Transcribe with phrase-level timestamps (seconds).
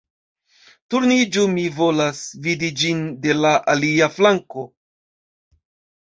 [0.93, 4.65] Turniĝu mi volas vidi ĝin de la alia flanko